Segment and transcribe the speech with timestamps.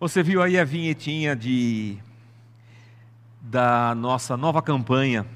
[0.00, 1.98] Você viu aí a vinhetinha de
[3.38, 5.26] da nossa nova campanha.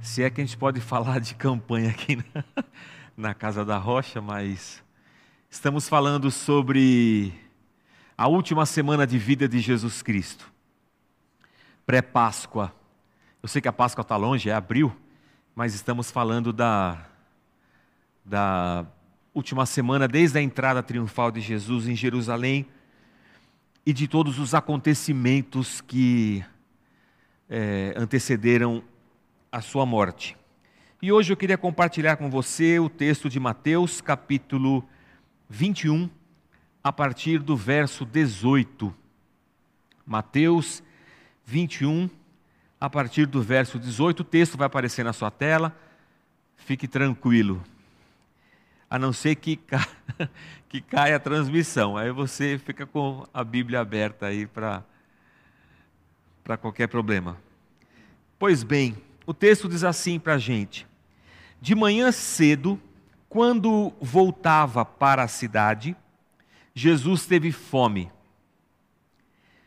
[0.00, 2.44] Se é que a gente pode falar de campanha aqui na,
[3.16, 4.80] na Casa da Rocha, mas
[5.50, 7.34] estamos falando sobre
[8.16, 10.48] a última semana de vida de Jesus Cristo.
[11.84, 12.72] Pré-Páscoa.
[13.42, 14.96] Eu sei que a Páscoa está longe, é abril,
[15.56, 17.04] mas estamos falando da,
[18.24, 18.86] da
[19.34, 22.64] última semana, desde a entrada triunfal de Jesus em Jerusalém
[23.84, 26.44] e de todos os acontecimentos que
[27.50, 28.82] é, antecederam
[29.50, 30.36] a sua morte.
[31.02, 34.88] E hoje eu queria compartilhar com você o texto de Mateus, capítulo
[35.50, 36.08] 21,
[36.82, 38.94] a partir do verso 18.
[40.06, 40.80] Mateus
[41.44, 42.08] 21,
[42.80, 44.20] a partir do verso 18.
[44.20, 45.76] O texto vai aparecer na sua tela.
[46.56, 47.62] Fique tranquilo
[48.94, 49.88] a não ser que, ca...
[50.70, 51.96] que caia a transmissão.
[51.96, 54.84] Aí você fica com a Bíblia aberta aí para
[56.60, 57.36] qualquer problema.
[58.38, 58.96] Pois bem,
[59.26, 60.86] o texto diz assim para a gente:
[61.60, 62.80] De manhã cedo,
[63.28, 65.96] quando voltava para a cidade,
[66.72, 68.12] Jesus teve fome.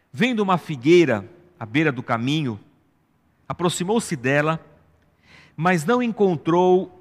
[0.10, 2.58] Vendo uma figueira à beira do caminho,
[3.46, 4.58] aproximou-se dela,
[5.54, 6.97] mas não encontrou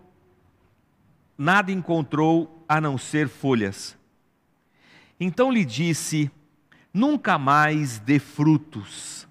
[1.36, 3.96] nada encontrou a não ser folhas.
[5.18, 6.30] Então lhe disse:
[6.92, 9.26] Nunca mais dê frutos.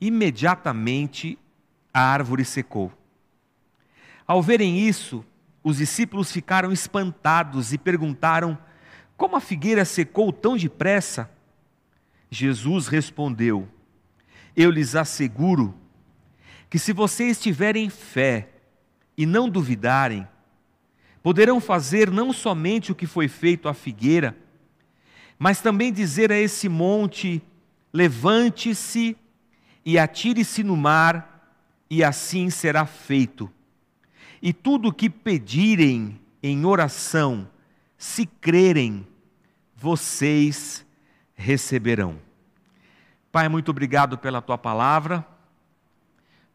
[0.00, 1.38] Imediatamente
[1.92, 2.92] a árvore secou.
[4.26, 5.24] Ao verem isso,
[5.62, 8.58] os discípulos ficaram espantados e perguntaram:
[9.16, 11.30] Como a figueira secou tão depressa?
[12.30, 13.68] Jesus respondeu:
[14.56, 15.74] Eu lhes asseguro
[16.68, 18.50] que se vocês tiverem fé
[19.16, 20.26] e não duvidarem,
[21.26, 24.36] poderão fazer não somente o que foi feito à figueira,
[25.36, 27.42] mas também dizer a esse monte:
[27.92, 29.16] levante-se
[29.84, 31.50] e atire-se no mar,
[31.90, 33.50] e assim será feito.
[34.40, 37.50] E tudo o que pedirem em oração,
[37.98, 39.04] se crerem,
[39.74, 40.86] vocês
[41.34, 42.20] receberão.
[43.32, 45.26] Pai, muito obrigado pela tua palavra.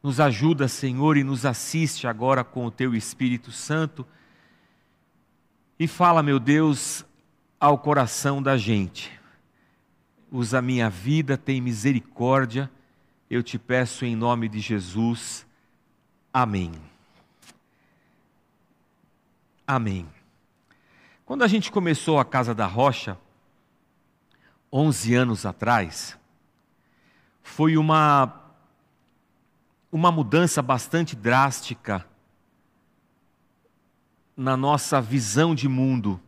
[0.02, 4.08] Nos ajuda, Senhor, e nos assiste agora com o teu Espírito Santo
[5.81, 7.03] e fala, meu Deus,
[7.59, 9.12] ao coração da gente.
[10.31, 12.69] Usa minha vida, tem misericórdia.
[13.28, 15.44] Eu te peço em nome de Jesus.
[16.31, 16.72] Amém.
[19.66, 20.08] Amém.
[21.25, 23.18] Quando a gente começou a Casa da Rocha,
[24.72, 26.16] 11 anos atrás,
[27.41, 28.40] foi uma
[29.91, 32.06] uma mudança bastante drástica
[34.41, 36.19] na nossa visão de mundo,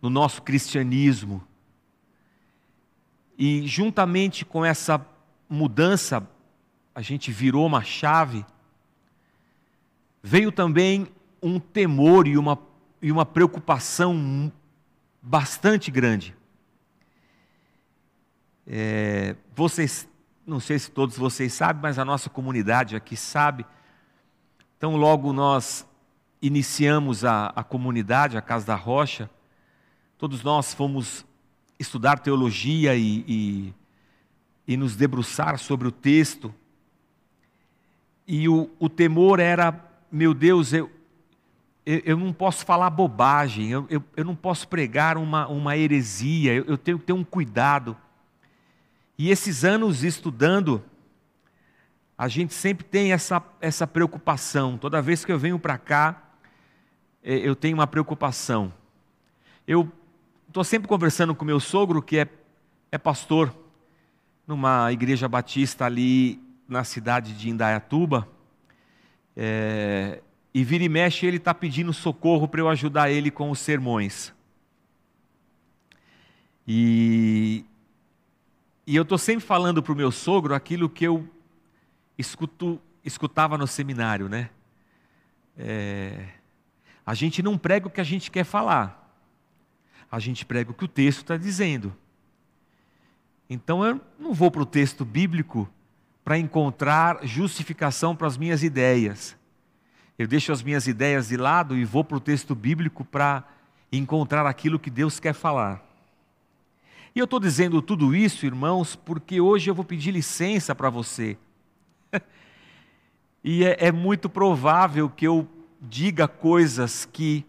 [0.00, 1.46] no nosso cristianismo.
[3.36, 5.06] E juntamente com essa
[5.46, 6.26] mudança,
[6.94, 8.46] a gente virou uma chave,
[10.22, 11.06] veio também
[11.42, 12.58] um temor e uma,
[13.02, 14.50] e uma preocupação
[15.20, 16.34] bastante grande.
[18.66, 20.08] É, vocês,
[20.46, 23.66] não sei se todos vocês sabem, mas a nossa comunidade aqui sabe.
[24.78, 25.86] Então, logo nós
[26.42, 29.28] iniciamos a, a comunidade, a Casa da Rocha,
[30.16, 31.24] todos nós fomos
[31.78, 33.74] estudar teologia e, e,
[34.68, 36.54] e nos debruçar sobre o texto.
[38.26, 39.74] E o, o temor era,
[40.10, 40.90] meu Deus, eu,
[41.84, 46.54] eu, eu não posso falar bobagem, eu, eu, eu, não posso pregar uma, uma heresia,
[46.54, 47.96] eu, eu tenho que ter um cuidado.
[49.18, 50.82] E esses anos estudando,
[52.16, 54.78] a gente sempre tem essa, essa preocupação.
[54.78, 56.29] Toda vez que eu venho para cá,
[57.22, 58.72] eu tenho uma preocupação.
[59.66, 59.90] Eu
[60.48, 62.28] estou sempre conversando com meu sogro, que é,
[62.90, 63.54] é pastor,
[64.46, 68.26] numa igreja batista ali na cidade de Indaiatuba.
[69.36, 70.20] É,
[70.52, 74.34] e vira e mexe, ele está pedindo socorro para eu ajudar ele com os sermões.
[76.66, 77.64] E,
[78.86, 81.28] e eu estou sempre falando para o meu sogro aquilo que eu
[82.18, 84.50] escuto, escutava no seminário, né?
[85.56, 86.39] É,
[87.10, 89.12] a gente não prega o que a gente quer falar,
[90.08, 91.92] a gente prega o que o texto está dizendo.
[93.48, 95.68] Então eu não vou para o texto bíblico
[96.22, 99.36] para encontrar justificação para as minhas ideias.
[100.16, 103.42] Eu deixo as minhas ideias de lado e vou para o texto bíblico para
[103.90, 105.84] encontrar aquilo que Deus quer falar.
[107.12, 111.36] E eu estou dizendo tudo isso, irmãos, porque hoje eu vou pedir licença para você.
[113.42, 115.48] e é, é muito provável que eu
[115.80, 117.44] diga coisas que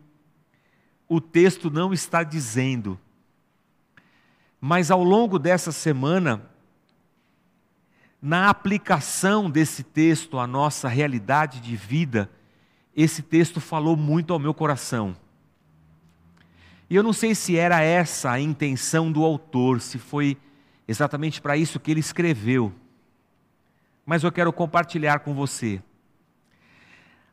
[1.08, 2.98] o texto não está dizendo.
[4.60, 6.42] Mas ao longo dessa semana,
[8.22, 12.30] na aplicação desse texto à nossa realidade de vida,
[12.96, 15.18] esse texto falou muito ao meu coração.
[16.90, 20.38] E eu não sei se era essa a intenção do autor, se foi
[20.88, 22.74] exatamente para isso que ele escreveu.
[24.06, 25.82] Mas eu quero compartilhar com você.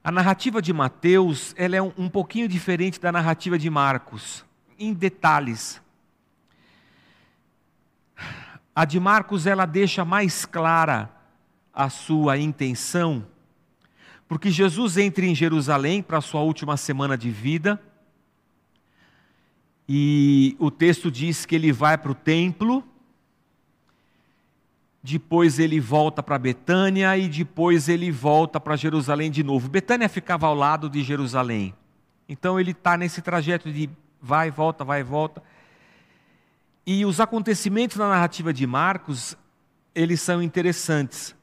[0.03, 4.45] A narrativa de Mateus ela é um, pouquinho diferente da narrativa de Marcos,
[4.79, 5.83] em detalhes.
[8.75, 11.11] A de Marcos ela deixa mais clara
[11.75, 13.27] a sua intenção,
[14.29, 17.81] porque Jesus entra em Jerusalém para a sua última semana de vida,
[19.89, 22.85] e o texto diz que ele vai para o templo,
[25.03, 29.69] depois ele volta para Betânia e depois ele volta para Jerusalém de novo.
[29.69, 31.75] Betânia ficava ao lado de Jerusalém.
[32.29, 33.89] Então ele está nesse trajeto de
[34.21, 35.43] vai, volta, vai, volta.
[36.87, 39.37] E os acontecimentos na narrativa de Marcos,
[39.95, 41.35] eles são interessantes.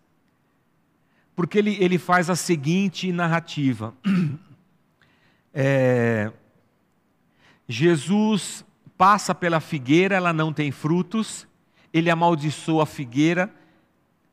[1.35, 3.93] Porque ele, ele faz a seguinte narrativa.
[5.57, 6.33] É,
[7.65, 8.65] Jesus
[8.97, 11.47] passa pela figueira, ela não tem frutos,
[11.95, 13.49] ele amaldiçoa a figueira,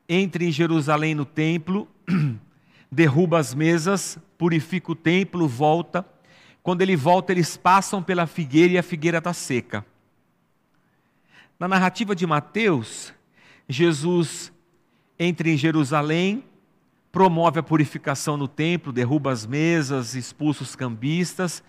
[0.09, 1.87] entra em Jerusalém no templo,
[2.91, 6.05] derruba as mesas, purifica o templo, volta.
[6.61, 9.87] Quando ele volta, eles passam pela figueira e a figueira está seca.
[11.57, 13.15] Na narrativa de Mateus,
[13.69, 14.53] Jesus
[15.17, 16.43] entra em Jerusalém,
[17.13, 21.63] promove a purificação no templo, derruba as mesas, expulsa os cambistas,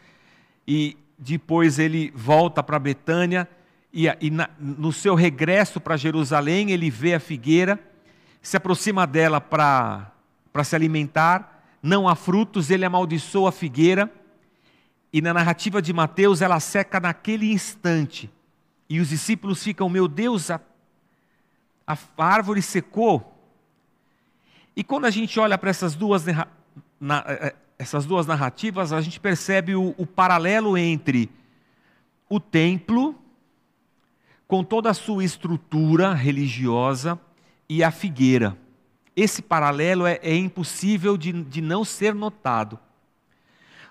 [0.68, 3.48] e depois ele volta para Betânia,
[3.94, 7.80] e, e na, no seu regresso para Jerusalém, ele vê a figueira,
[8.42, 10.12] se aproxima dela para
[10.64, 14.12] se alimentar, não há frutos, ele amaldiçoa a figueira,
[15.12, 18.32] e na narrativa de Mateus ela seca naquele instante.
[18.90, 20.60] E os discípulos ficam, meu Deus, a,
[21.86, 23.30] a árvore secou.
[24.76, 26.26] E quando a gente olha para essas duas,
[27.00, 31.30] na, eh, eh, essas duas narrativas, a gente percebe o, o paralelo entre
[32.28, 33.23] o templo,
[34.54, 37.20] com toda a sua estrutura religiosa,
[37.68, 38.56] e a figueira.
[39.16, 42.78] Esse paralelo é, é impossível de, de não ser notado.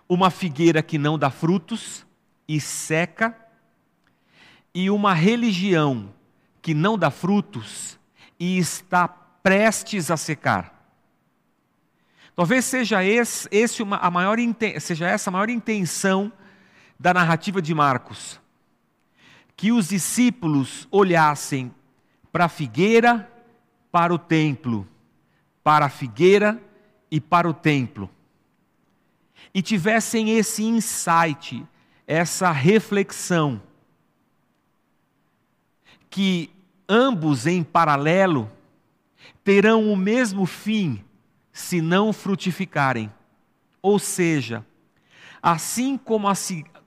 [0.09, 2.06] Uma figueira que não dá frutos
[2.47, 3.37] e seca,
[4.73, 6.14] e uma religião
[6.61, 7.99] que não dá frutos
[8.38, 10.94] e está prestes a secar.
[12.37, 14.38] Talvez seja, esse, esse uma, a maior,
[14.79, 16.32] seja essa a maior intenção
[17.00, 18.41] da narrativa de Marcos.
[19.57, 21.73] Que os discípulos olhassem
[22.33, 23.31] para a figueira,
[23.91, 24.89] para o templo,
[25.63, 26.61] para a figueira
[27.11, 28.09] e para o templo.
[29.55, 31.65] E tivessem esse insight,
[32.07, 33.61] essa reflexão
[36.09, 36.51] que
[36.89, 38.51] ambos em paralelo
[39.45, 41.03] terão o mesmo fim
[41.53, 43.13] se não frutificarem.
[43.81, 44.65] Ou seja,
[45.43, 46.35] assim como a,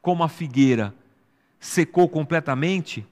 [0.02, 0.94] como a figueira
[1.66, 3.06] secou completamente,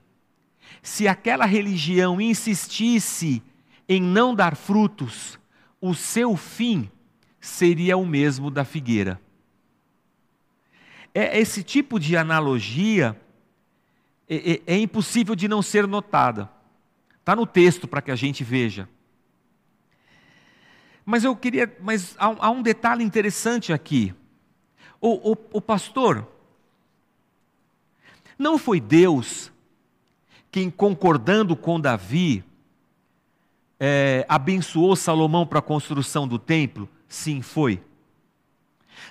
[0.82, 3.42] se aquela religião insistisse
[3.90, 5.40] em não dar frutos,
[5.82, 6.90] o seu fim
[7.40, 9.20] seria o mesmo da figueira.
[11.14, 13.20] É esse tipo de analogia
[14.30, 16.50] é, é, é impossível de não ser notada.
[17.20, 18.88] Está no texto para que a gente veja.
[21.06, 24.14] Mas eu queria, mas há, há um detalhe interessante aqui.
[25.02, 26.33] O, o, o pastor,
[28.38, 29.52] não foi Deus
[30.52, 32.44] quem, concordando com Davi,
[33.80, 36.88] é, abençoou Salomão para a construção do templo?
[37.08, 37.82] Sim, foi.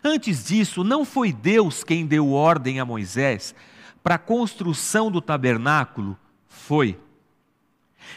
[0.05, 3.55] Antes disso, não foi Deus quem deu ordem a Moisés
[4.03, 6.17] para a construção do tabernáculo?
[6.49, 6.99] Foi.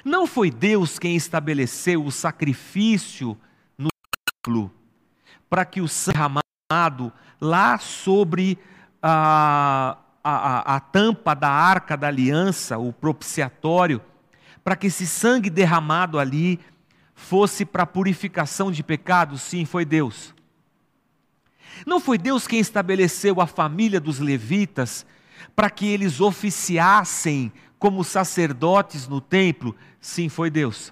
[0.03, 3.37] Não foi Deus quem estabeleceu o sacrifício
[3.77, 3.89] no
[4.43, 4.71] templo
[5.49, 8.57] para que o sangue derramado lá sobre
[9.01, 14.01] a, a, a, a tampa da arca da aliança, o propiciatório,
[14.63, 16.59] para que esse sangue derramado ali
[17.13, 19.43] fosse para purificação de pecados?
[19.43, 20.33] Sim, foi Deus.
[21.85, 25.05] Não foi Deus quem estabeleceu a família dos levitas
[25.55, 29.75] para que eles oficiassem como sacerdotes no templo?
[30.01, 30.91] Sim, foi Deus.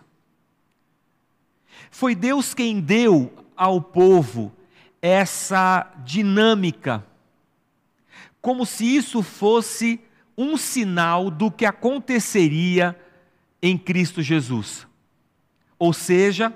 [1.90, 4.54] Foi Deus quem deu ao povo
[5.02, 7.04] essa dinâmica,
[8.44, 10.02] como se isso fosse
[10.38, 12.94] um sinal do que aconteceria
[13.62, 14.86] em Cristo Jesus.
[15.80, 16.54] Ou seja,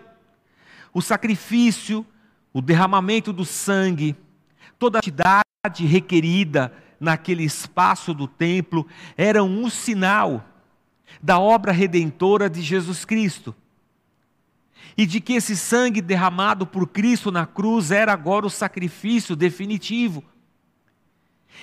[0.94, 2.06] o sacrifício,
[2.52, 4.18] o derramamento do sangue,
[4.78, 10.46] toda a atividade requerida naquele espaço do templo eram um sinal
[11.24, 13.56] da obra redentora de Jesus Cristo.
[14.98, 20.22] E de que esse sangue derramado por Cristo na cruz era agora o sacrifício definitivo.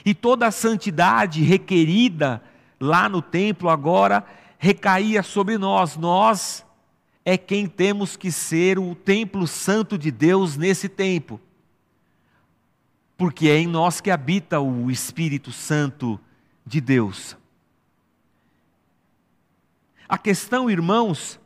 [0.05, 2.43] E toda a santidade requerida
[2.81, 4.25] lá no templo agora
[4.59, 5.97] recaía sobre nós.
[5.97, 6.65] Nós
[7.25, 11.41] é quem temos que ser o templo santo de Deus nesse tempo.
[13.17, 16.21] Porque é em nós que habita o Espírito Santo
[16.67, 17.37] de Deus.
[20.09, 21.41] A questão, irmãos,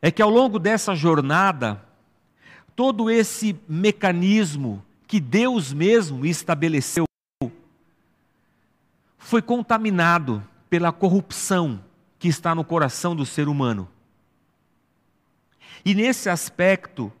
[0.00, 1.82] é que ao longo dessa jornada,
[2.74, 7.04] todo esse mecanismo que Deus mesmo estabeleceu
[9.18, 11.82] foi contaminado pela corrupção
[12.18, 13.88] que está no coração do ser humano.
[15.84, 17.12] E nesse aspecto,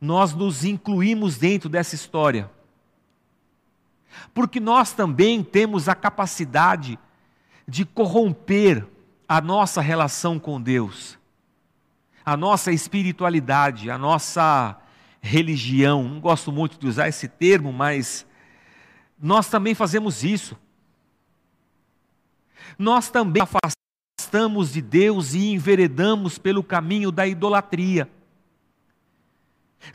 [0.00, 2.50] nós nos incluímos dentro dessa história.
[4.32, 6.98] Porque nós também temos a capacidade
[7.66, 8.86] de corromper
[9.26, 11.18] a nossa relação com Deus,
[12.24, 14.78] a nossa espiritualidade, a nossa
[15.24, 16.06] religião.
[16.06, 18.26] Não gosto muito de usar esse termo, mas
[19.18, 20.56] nós também fazemos isso.
[22.78, 28.08] Nós também afastamos de Deus e enveredamos pelo caminho da idolatria.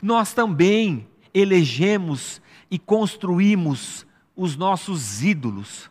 [0.02, 5.90] Nós também elegemos e construímos os nossos ídolos.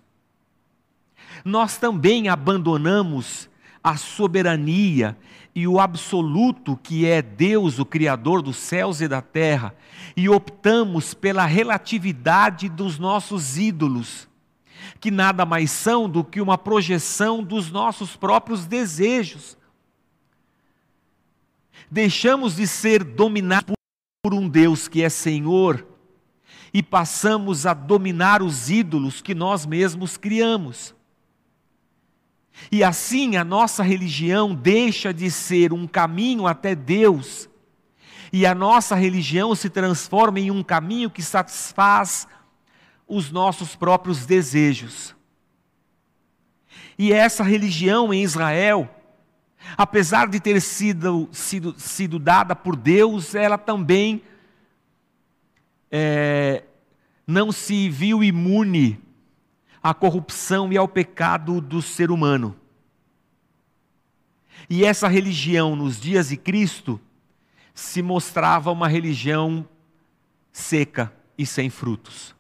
[1.46, 3.50] Nós também abandonamos
[3.84, 5.18] a soberania
[5.56, 9.76] e o absoluto que é Deus, o Criador dos céus e da terra,
[10.16, 14.28] e optamos pela relatividade dos nossos ídolos,
[15.00, 19.58] que nada mais são do que uma projeção dos nossos próprios desejos.
[21.90, 23.74] Deixamos de ser dominados
[24.22, 25.86] por um Deus que é Senhor
[26.74, 30.96] e passamos a dominar os ídolos que nós mesmos criamos.
[32.72, 37.50] E assim a nossa religião deixa de ser um caminho até Deus,
[38.32, 42.28] e a nossa religião se transforma em um caminho que satisfaz
[43.08, 45.16] os nossos próprios desejos.
[46.98, 48.88] E essa religião em Israel,
[49.76, 54.22] apesar de ter sido, sido, sido dada por Deus, ela também
[55.90, 56.64] é,
[57.26, 59.02] não se viu imune
[59.82, 62.56] à corrupção e ao pecado do ser humano.
[64.70, 67.00] E essa religião, nos dias de Cristo,
[67.74, 69.68] se mostrava uma religião
[70.52, 72.36] seca e sem frutos.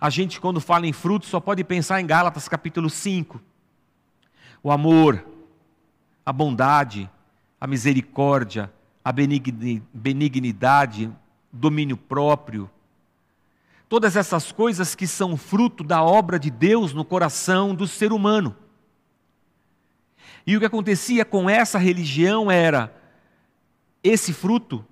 [0.00, 3.40] A gente, quando fala em frutos, só pode pensar em Gálatas capítulo 5.
[4.62, 5.26] O amor,
[6.24, 7.10] a bondade,
[7.60, 8.72] a misericórdia,
[9.04, 11.10] a benignidade,
[11.52, 12.70] domínio próprio,
[13.88, 18.54] todas essas coisas que são fruto da obra de Deus no coração do ser humano.
[20.46, 22.94] E o que acontecia com essa religião era
[24.02, 24.84] esse fruto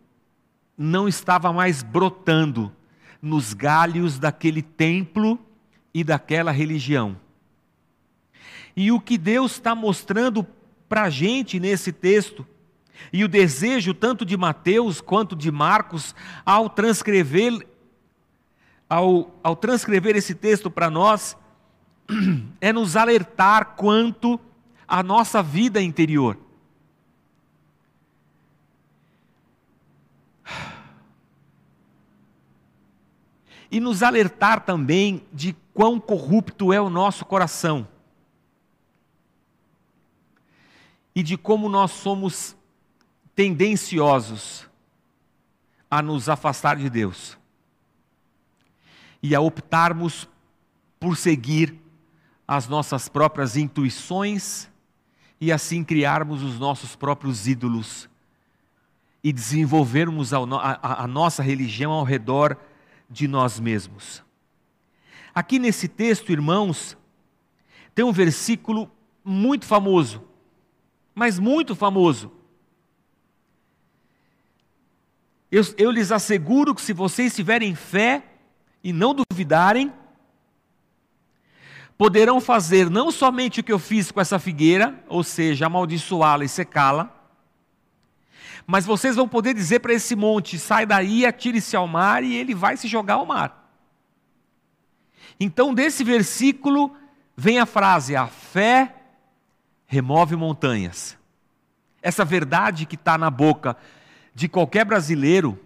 [0.76, 2.73] não estava mais brotando
[3.23, 5.38] nos galhos daquele templo
[5.95, 7.19] e daquela religião.
[8.76, 10.47] E o que Deus está mostrando
[10.88, 12.47] para a gente nesse texto,
[13.12, 17.67] e o desejo tanto de Mateus quanto de Marcos, ao transcrever
[18.88, 21.37] ao, ao transcrever esse texto para nós,
[22.61, 24.38] é nos alertar quanto
[24.87, 26.38] à nossa vida interior.
[33.69, 37.87] E nos alertar também de quão corrupto é o nosso coração.
[41.12, 42.57] E de como nós somos
[43.35, 44.69] tendenciosos
[45.90, 47.37] a nos afastar de Deus
[49.23, 50.29] e a optarmos
[50.99, 51.79] por seguir
[52.47, 54.69] as nossas próprias intuições
[55.41, 58.09] e assim criarmos os nossos próprios ídolos
[59.23, 62.57] e desenvolvermos a, a, a nossa religião ao redor
[63.11, 64.23] de nós mesmos.
[65.35, 66.97] Aqui nesse texto, irmãos,
[67.95, 68.91] tem um versículo
[69.25, 70.23] muito famoso,
[71.15, 72.33] mas muito famoso.
[75.51, 78.23] Eu, eu lhes asseguro que se vocês tiverem fé,
[78.87, 79.93] e não duvidarem,
[81.99, 86.49] poderão fazer não somente o que eu fiz com essa figueira, ou seja, amaldiçoá-la e
[86.49, 87.12] secá-la,
[88.64, 92.55] mas vocês vão poder dizer para esse monte: sai daí, atire-se ao mar, e ele
[92.55, 93.69] vai se jogar ao mar.
[95.40, 96.97] Então, desse versículo,
[97.37, 98.95] vem a frase: a fé
[99.85, 101.19] remove montanhas.
[102.00, 103.76] Essa verdade que está na boca
[104.33, 105.59] de qualquer brasileiro,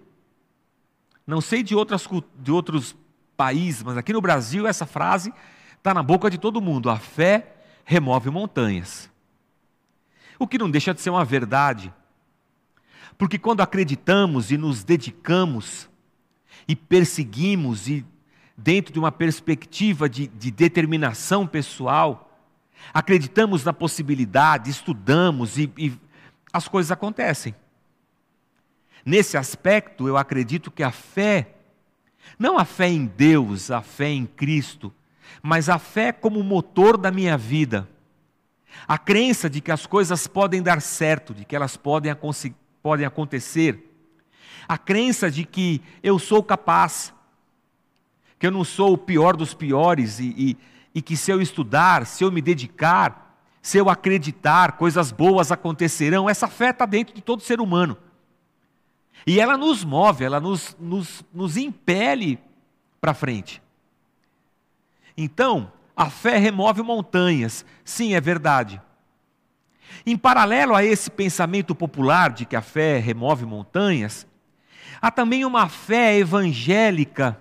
[1.27, 2.09] não sei de, outras,
[2.39, 2.97] de outros
[3.41, 5.33] país, mas aqui no Brasil essa frase
[5.79, 6.91] está na boca de todo mundo.
[6.91, 7.57] A fé
[7.87, 9.11] remove montanhas.
[10.39, 11.91] O que não deixa de ser uma verdade.
[13.17, 15.89] Porque quando acreditamos e nos dedicamos
[16.69, 18.05] e perseguimos e
[18.55, 22.39] dentro de uma perspectiva de, de determinação pessoal,
[22.93, 25.99] acreditamos na possibilidade, estudamos e, e
[26.53, 27.55] as coisas acontecem.
[29.03, 31.55] Nesse aspecto, eu acredito que a fé,
[32.41, 34.91] não a fé em Deus, a fé em Cristo,
[35.43, 37.87] mas a fé como motor da minha vida,
[38.89, 42.17] a crença de que as coisas podem dar certo, de que elas podem,
[42.83, 43.87] podem acontecer,
[44.67, 47.13] a crença de que eu sou capaz,
[48.39, 50.57] que eu não sou o pior dos piores e, e,
[50.95, 56.31] e que se eu estudar, se eu me dedicar, se eu acreditar, coisas boas acontecerão.
[56.31, 57.99] Essa fé está dentro de todo ser humano.
[59.27, 62.39] E ela nos move, ela nos, nos, nos impele
[63.01, 63.63] para frente.
[65.17, 67.65] Então, a fé remove montanhas.
[67.85, 68.81] Sim, é verdade.
[70.07, 74.27] Em paralelo a esse pensamento popular de que a fé remove montanhas,
[75.01, 77.39] há também uma fé evangélica,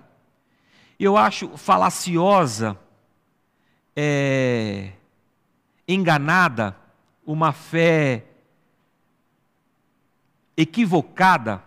[0.98, 2.78] eu acho falaciosa,
[3.96, 4.92] é,
[5.88, 6.76] enganada,
[7.24, 8.24] uma fé
[10.56, 11.62] equivocada,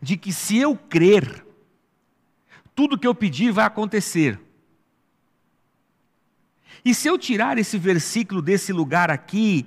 [0.00, 1.44] de que se eu crer,
[2.74, 4.40] tudo que eu pedir vai acontecer.
[6.84, 9.66] E se eu tirar esse versículo desse lugar aqui,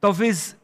[0.00, 0.56] talvez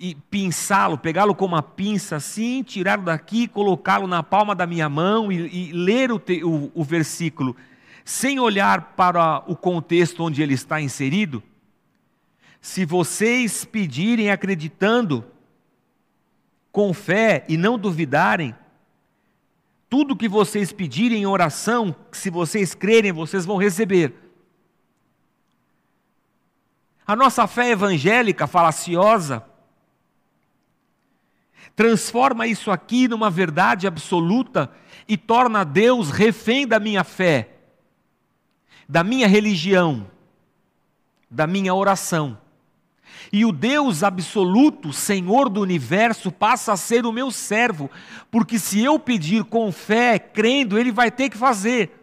[0.00, 5.30] e pinçá-lo, pegá-lo com uma pinça assim, tirá-lo daqui, colocá-lo na palma da minha mão
[5.30, 7.56] e, e ler o, te, o, o versículo
[8.04, 11.42] sem olhar para o contexto onde ele está inserido,
[12.60, 15.24] se vocês pedirem acreditando,
[16.74, 18.52] com fé e não duvidarem,
[19.88, 24.12] tudo que vocês pedirem em oração, se vocês crerem, vocês vão receber.
[27.06, 29.46] A nossa fé evangélica falaciosa
[31.76, 34.68] transforma isso aqui numa verdade absoluta
[35.06, 37.54] e torna Deus refém da minha fé
[38.88, 40.10] da minha religião,
[41.30, 42.38] da minha oração.
[43.32, 47.90] E o Deus absoluto, Senhor do universo, passa a ser o meu servo,
[48.30, 52.00] porque se eu pedir com fé, crendo, Ele vai ter que fazer.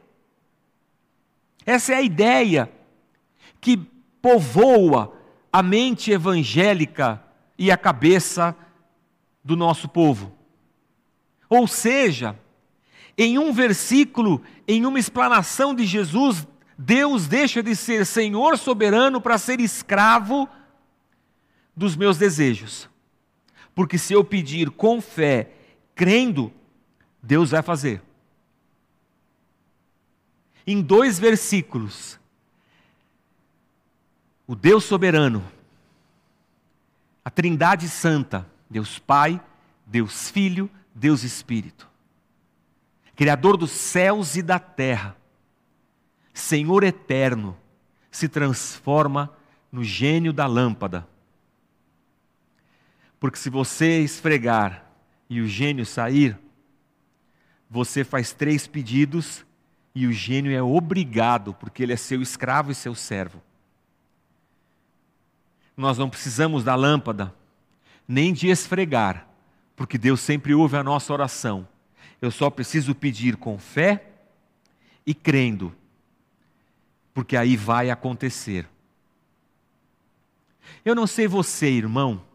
[1.66, 2.72] Essa é a ideia
[3.60, 3.78] que
[4.22, 5.14] povoa
[5.52, 7.24] a mente evangélica
[7.58, 8.56] e a cabeça
[9.44, 10.32] do nosso povo.
[11.50, 12.40] Ou seja,
[13.18, 19.38] em um versículo, em uma explanação de Jesus, Deus deixa de ser Senhor soberano para
[19.38, 20.50] ser escravo
[21.76, 22.90] dos meus desejos.
[23.74, 25.52] Porque se eu pedir com fé,
[25.96, 26.52] crendo,
[27.22, 28.02] Deus vai fazer.
[30.66, 32.20] Em dois versículos,
[34.46, 35.44] o Deus soberano,
[37.24, 39.42] a Trindade Santa, Deus Pai,
[39.86, 41.90] Deus Filho, Deus Espírito,
[43.16, 45.16] Criador dos céus e da terra,
[46.34, 47.58] Senhor eterno,
[48.10, 49.32] se transforma
[49.72, 51.08] no gênio da lâmpada.
[53.22, 54.84] Porque se você esfregar
[55.30, 56.36] e o gênio sair,
[57.70, 59.46] você faz três pedidos
[59.94, 63.40] e o gênio é obrigado, porque ele é seu escravo e seu servo.
[65.78, 67.34] Nós não precisamos da lâmpada,
[68.08, 69.28] nem de esfregar,
[69.76, 71.68] porque Deus sempre ouve a nossa oração.
[72.20, 74.10] Eu só preciso pedir com fé
[75.06, 75.74] e crendo
[77.14, 78.68] porque aí vai acontecer.
[80.84, 82.31] Eu não sei você, irmão,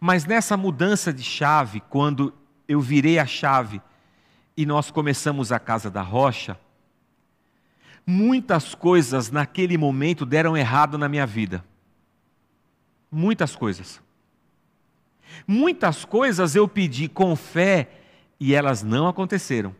[0.00, 2.32] mas nessa mudança de chave, quando
[2.68, 3.80] eu virei a chave
[4.56, 6.58] e nós começamos a Casa da Rocha,
[8.06, 11.64] muitas coisas naquele momento deram errado na minha vida.
[13.10, 14.00] Muitas coisas.
[15.46, 17.90] Muitas coisas eu pedi com fé
[18.38, 19.74] e elas não aconteceram.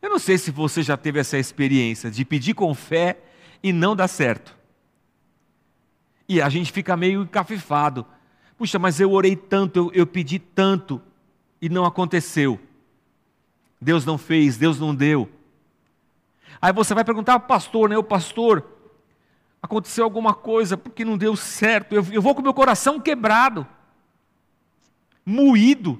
[0.00, 3.18] Eu não sei se você já teve essa experiência de pedir com fé
[3.62, 4.54] e não dar certo.
[6.28, 8.06] E a gente fica meio encafifado.
[8.56, 11.00] Puxa, mas eu orei tanto, eu, eu pedi tanto
[11.60, 12.58] e não aconteceu.
[13.80, 15.30] Deus não fez, Deus não deu.
[16.60, 17.98] Aí você vai perguntar ao pastor, né?
[17.98, 18.64] O pastor,
[19.62, 21.94] aconteceu alguma coisa porque não deu certo.
[21.94, 23.66] Eu, eu vou com meu coração quebrado,
[25.24, 25.98] moído.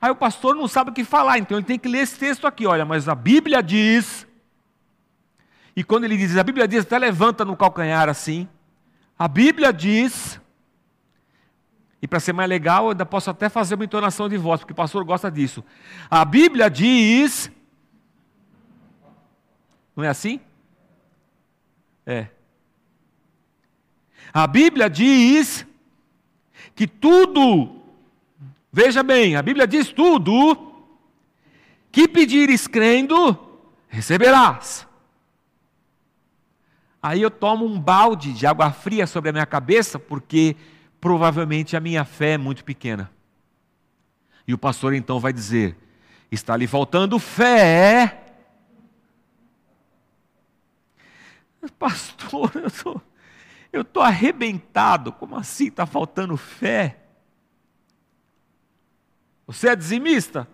[0.00, 2.46] Aí o pastor não sabe o que falar, então ele tem que ler esse texto
[2.46, 2.66] aqui.
[2.66, 4.26] Olha, mas a Bíblia diz.
[5.74, 8.46] E quando ele diz, a Bíblia diz, até levanta no calcanhar assim.
[9.18, 10.40] A Bíblia diz.
[12.02, 14.72] E para ser mais legal, eu ainda posso até fazer uma entonação de voz, porque
[14.72, 15.64] o pastor gosta disso.
[16.10, 17.50] A Bíblia diz.
[19.96, 20.40] Não é assim?
[22.04, 22.26] É.
[24.32, 25.64] A Bíblia diz
[26.74, 27.80] que tudo,
[28.72, 30.72] veja bem, a Bíblia diz tudo,
[31.92, 33.38] que pedires crendo,
[33.88, 34.86] receberás.
[37.04, 40.56] Aí eu tomo um balde de água fria sobre a minha cabeça, porque
[40.98, 43.10] provavelmente a minha fé é muito pequena.
[44.48, 45.76] E o pastor então vai dizer:
[46.32, 48.22] está lhe faltando fé.
[51.78, 53.02] Pastor, eu
[53.70, 55.12] eu tô arrebentado.
[55.12, 57.00] Como assim está faltando fé?
[59.46, 60.48] Você é dizimista?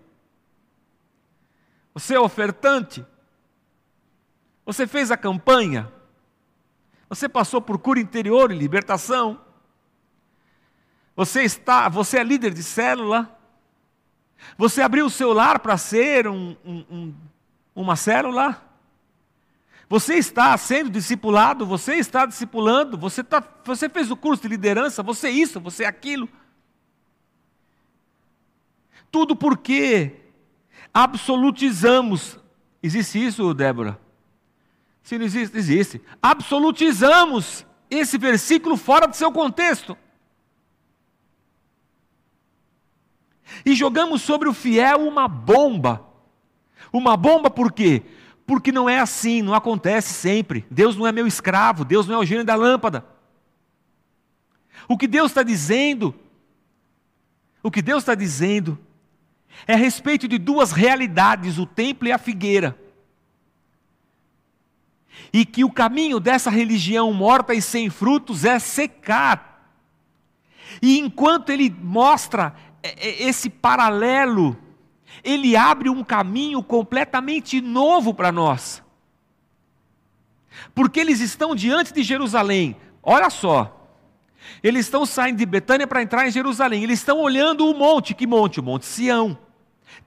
[1.95, 3.07] Você é ofertante?
[4.67, 6.00] Você fez a campanha?
[7.11, 9.41] Você passou por cura interior e libertação?
[11.17, 13.37] Você está, você é líder de célula?
[14.57, 17.15] Você abriu o seu lar para ser um, um, um,
[17.75, 18.63] uma célula?
[19.89, 25.03] Você está sendo discipulado, você está discipulando, você, tá, você fez o curso de liderança,
[25.03, 26.29] você é isso, você é aquilo.
[29.11, 30.13] Tudo porque
[30.95, 32.39] absolutizamos.
[32.81, 33.99] Existe isso, Débora?
[35.11, 36.01] Se não existe, existe.
[36.23, 39.99] Absolutizamos esse versículo fora do seu contexto.
[43.67, 46.07] E jogamos sobre o fiel uma bomba.
[46.93, 48.05] Uma bomba por quê?
[48.47, 50.65] Porque não é assim, não acontece sempre.
[50.71, 53.05] Deus não é meu escravo, Deus não é o gênio da lâmpada.
[54.87, 56.15] O que Deus está dizendo,
[57.65, 58.79] o que Deus está dizendo,
[59.67, 62.79] é a respeito de duas realidades, o templo e a figueira.
[65.33, 69.51] E que o caminho dessa religião morta e sem frutos é secar.
[70.81, 74.57] E enquanto ele mostra é, é, esse paralelo,
[75.23, 78.83] ele abre um caminho completamente novo para nós.
[80.75, 83.77] Porque eles estão diante de Jerusalém, olha só.
[84.63, 86.83] Eles estão saindo de Betânia para entrar em Jerusalém.
[86.83, 88.61] Eles estão olhando o monte, que monte?
[88.61, 89.39] O Monte Sião.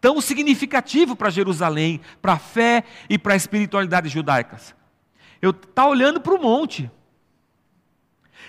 [0.01, 4.75] Tão significativo para Jerusalém, para a fé e para a espiritualidade judaicas.
[5.43, 6.89] Eu está olhando para o monte.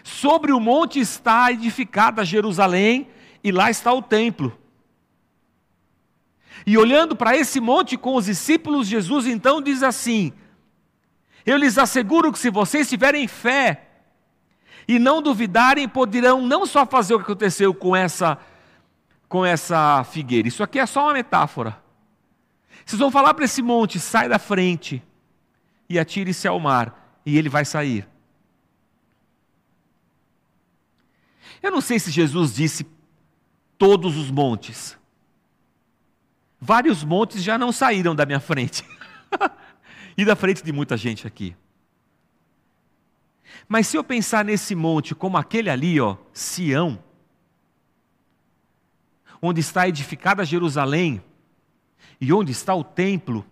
[0.05, 3.09] Sobre o monte está edificada Jerusalém,
[3.43, 4.57] e lá está o templo.
[6.65, 10.33] E olhando para esse monte com os discípulos, Jesus então diz assim:
[11.45, 13.89] Eu lhes asseguro que se vocês tiverem fé
[14.87, 18.39] e não duvidarem, poderão não só fazer o que aconteceu com essa
[19.29, 20.47] com essa figueira.
[20.47, 21.77] Isso aqui é só uma metáfora.
[22.87, 25.03] Vocês vão falar para esse monte, sai da frente
[25.89, 28.09] e atire-se ao mar, e ele vai sair.
[31.63, 32.87] Eu não sei se Jesus disse
[33.79, 34.99] todos os montes.
[36.61, 38.85] Vários montes já não saíram da minha frente.
[40.17, 41.57] e da frente de muita gente aqui.
[43.69, 47.03] Mas se eu pensar nesse monte como aquele ali, ó, Sião,
[49.41, 51.23] onde está edificada Jerusalém
[52.21, 53.45] e onde está o templo,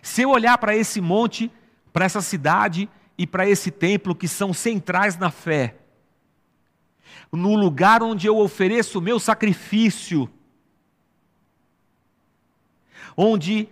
[0.00, 1.50] se eu olhar para esse monte,
[1.92, 5.76] para essa cidade e para esse templo que são centrais na fé,
[7.30, 10.30] no lugar onde eu ofereço o meu sacrifício,
[13.16, 13.68] onde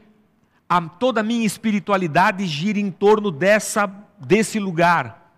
[0.69, 3.87] a, toda a minha espiritualidade gira em torno dessa,
[4.19, 5.33] desse lugar.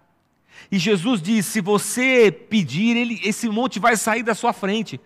[0.71, 5.01] E Jesus diz: se você pedir, ele, esse monte vai sair da sua frente.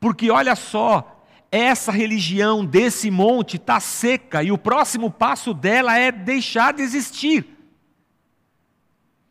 [0.00, 1.15] Porque olha só,
[1.56, 7.56] essa religião desse monte está seca e o próximo passo dela é deixar de existir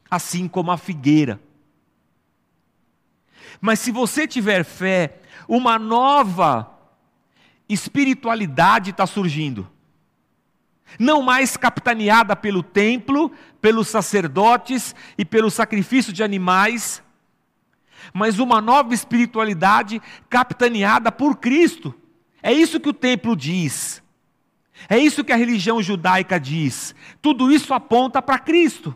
[0.09, 1.39] assim como a figueira.
[3.59, 6.71] Mas se você tiver fé, uma nova
[7.67, 9.69] espiritualidade está surgindo.
[10.99, 17.01] Não mais capitaneada pelo templo, pelos sacerdotes e pelo sacrifício de animais,
[18.13, 21.93] mas uma nova espiritualidade capitaneada por Cristo.
[22.45, 24.03] É isso que o templo diz.
[24.87, 26.93] É isso que a religião judaica diz.
[27.19, 28.95] Tudo isso aponta para Cristo.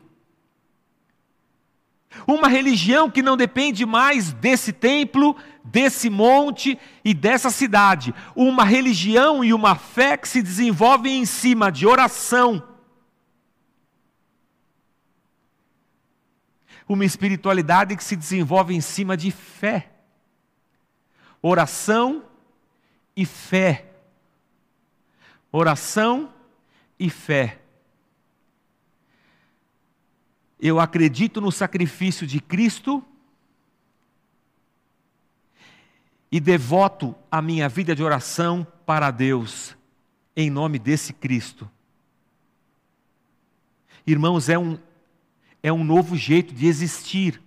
[2.28, 8.14] Uma religião que não depende mais desse templo, desse monte e dessa cidade.
[8.36, 12.62] Uma religião e uma fé que se desenvolvem em cima de oração.
[16.88, 19.90] Uma espiritualidade que se desenvolve em cima de fé.
[21.42, 22.29] Oração
[23.20, 23.86] e fé.
[25.52, 26.34] Oração
[26.98, 27.60] e fé.
[30.58, 33.04] Eu acredito no sacrifício de Cristo
[36.32, 39.76] e devoto a minha vida de oração para Deus,
[40.34, 41.70] em nome desse Cristo.
[44.08, 44.80] Irmãos, é um,
[45.62, 47.42] é um novo jeito de existir.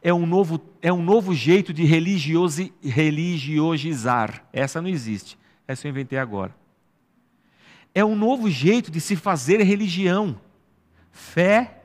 [0.00, 4.44] É um novo, é um novo jeito de religiosi, religiosizar.
[4.52, 5.38] Essa não existe.
[5.66, 6.54] Essa eu inventei agora.
[7.94, 10.40] É um novo jeito de se fazer religião,
[11.10, 11.82] fé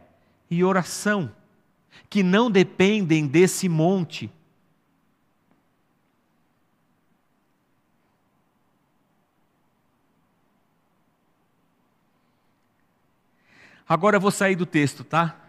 [0.49, 1.31] e oração,
[2.09, 4.31] que não dependem desse monte.
[13.87, 15.46] Agora eu vou sair do texto, tá?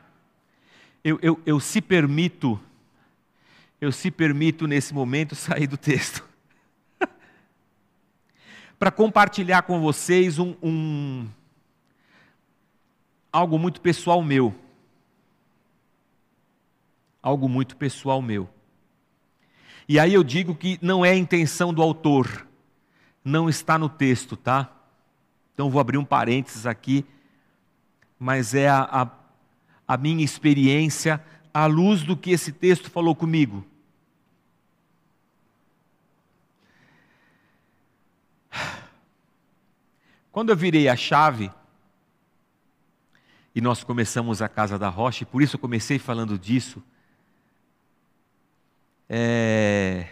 [1.03, 2.61] Eu, eu, eu se permito,
[3.81, 6.27] eu se permito nesse momento sair do texto.
[8.79, 11.29] Para compartilhar com vocês um, um,
[13.33, 14.55] algo muito pessoal meu.
[17.23, 18.49] Algo muito pessoal meu.
[19.89, 22.47] E aí eu digo que não é a intenção do autor,
[23.25, 24.71] não está no texto, tá?
[25.55, 27.05] Então vou abrir um parênteses aqui
[28.19, 29.09] mas é a, a,
[29.89, 33.67] a minha experiência à luz do que esse texto falou comigo.
[40.31, 41.51] Quando eu virei a chave,
[43.55, 46.83] e nós começamos a Casa da Rocha, e por isso eu comecei falando disso,
[49.09, 50.07] é...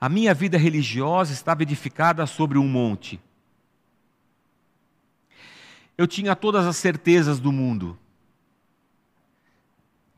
[0.00, 3.20] a minha vida religiosa estava edificada sobre um monte
[5.98, 7.98] eu tinha todas as certezas do mundo.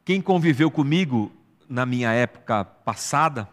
[0.05, 1.33] Quem conviveu comigo
[1.67, 3.49] na minha época passada,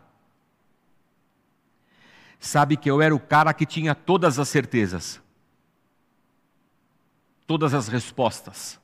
[2.38, 5.22] sabe que eu era o cara que tinha todas as certezas,
[7.46, 8.78] todas as respostas,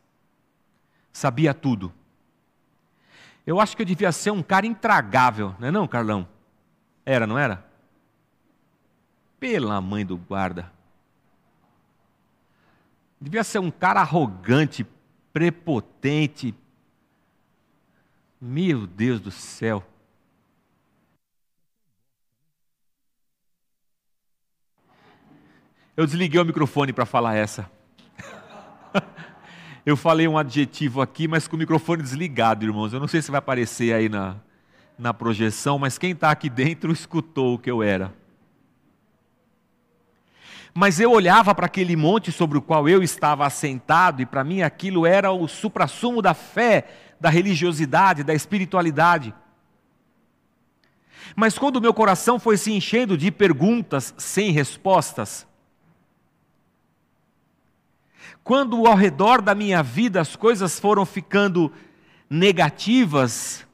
[1.12, 1.94] sabia tudo.
[3.46, 6.26] Eu acho que eu devia ser um cara intragável, não é não, Carlão?
[7.06, 7.66] Era, não era?
[9.38, 10.73] Pela mãe do guarda.
[13.24, 14.86] Devia ser um cara arrogante,
[15.32, 16.54] prepotente.
[18.40, 19.82] Meu Deus do céu.
[25.96, 27.72] Eu desliguei o microfone para falar essa.
[29.86, 32.92] Eu falei um adjetivo aqui, mas com o microfone desligado, irmãos.
[32.92, 34.36] Eu não sei se vai aparecer aí na,
[35.00, 38.14] na projeção, mas quem está aqui dentro escutou o que eu era.
[40.74, 44.64] Mas eu olhava para aquele monte sobre o qual eu estava assentado, e para mim
[44.64, 46.88] aquilo era o suprassumo da fé,
[47.20, 49.34] da religiosidade, da espiritualidade.
[51.36, 55.48] Mas quando o meu coração foi se enchendo de perguntas sem respostas,
[58.44, 61.72] quando ao redor da minha vida as coisas foram ficando
[62.30, 63.66] negativas,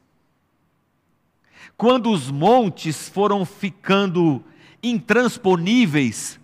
[1.76, 4.44] quando os montes foram ficando
[4.84, 6.39] intransponíveis,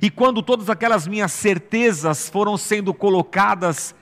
[0.00, 3.94] e quando todas aquelas minhas certezas foram sendo colocadas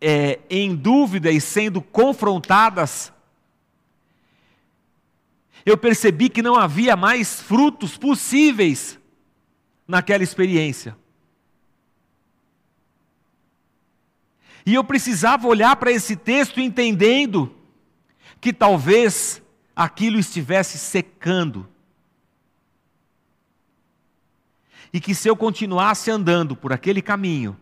[0.00, 3.12] é, em dúvida e sendo confrontadas,
[5.64, 8.98] eu percebi que não havia mais frutos possíveis
[9.88, 10.94] naquela experiência.
[14.66, 17.54] E eu precisava olhar para esse texto entendendo
[18.40, 19.42] que talvez
[19.74, 21.68] aquilo estivesse secando.
[24.94, 27.56] E que se eu continuasse andando por aquele caminho,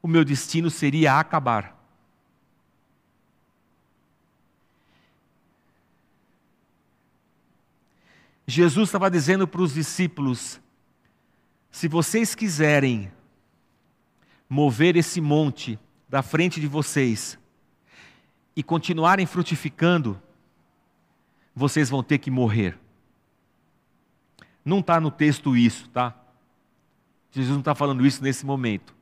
[0.00, 1.78] o meu destino seria acabar.
[8.46, 10.58] Jesus estava dizendo para os discípulos:
[11.70, 13.12] se vocês quiserem
[14.48, 17.38] mover esse monte da frente de vocês
[18.56, 20.20] e continuarem frutificando,
[21.54, 22.78] vocês vão ter que morrer.
[24.70, 26.14] Não está no texto isso, tá?
[27.32, 28.94] Jesus não está falando isso nesse momento.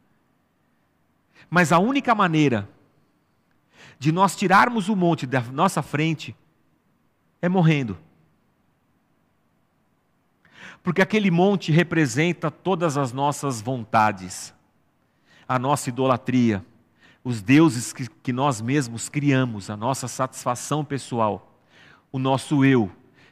[1.50, 2.66] Mas a única maneira
[3.98, 6.34] de nós tirarmos o monte da nossa frente
[7.42, 7.98] é morrendo.
[10.82, 14.54] Porque aquele monte representa todas as nossas vontades,
[15.46, 16.64] a nossa idolatria,
[17.22, 21.60] os deuses que, que nós mesmos criamos, a nossa satisfação pessoal,
[22.10, 22.90] o nosso eu,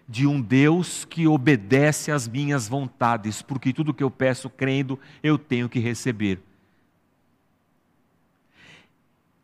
[0.09, 5.37] de um Deus que obedece às minhas vontades, porque tudo que eu peço crendo, eu
[5.37, 6.41] tenho que receber.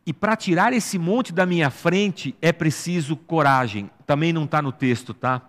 [0.05, 3.89] E para tirar esse monte da minha frente é preciso coragem.
[4.05, 5.41] Também não está no texto, tá?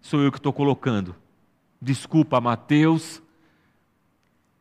[0.00, 1.14] Sou eu que estou colocando.
[1.80, 3.22] Desculpa, Mateus.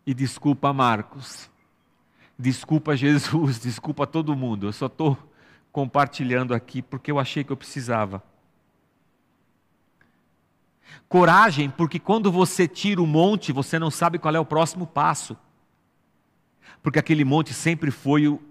[0.05, 1.49] E desculpa, Marcos.
[2.37, 3.59] Desculpa, Jesus.
[3.59, 4.67] Desculpa todo mundo.
[4.67, 5.17] Eu só estou
[5.71, 8.21] compartilhando aqui porque eu achei que eu precisava.
[11.07, 15.37] Coragem, porque quando você tira o monte, você não sabe qual é o próximo passo.
[16.81, 18.41] Porque aquele monte sempre foi o,